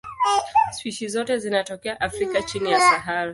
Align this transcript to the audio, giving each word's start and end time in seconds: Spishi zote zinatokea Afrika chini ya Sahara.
Spishi 0.71 1.07
zote 1.07 1.37
zinatokea 1.39 2.01
Afrika 2.01 2.41
chini 2.41 2.71
ya 2.71 2.79
Sahara. 2.79 3.29